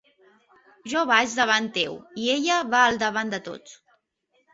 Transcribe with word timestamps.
Jo 0.93 1.01
vaig 1.09 1.35
davant 1.39 1.67
teu, 1.75 1.97
i 2.21 2.31
ella 2.37 2.57
va 2.71 2.79
al 2.87 2.97
davant 3.05 3.31
de 3.35 3.41
tots. 3.49 3.77